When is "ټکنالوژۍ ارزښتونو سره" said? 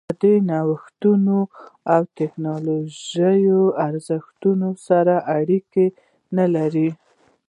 2.17-5.15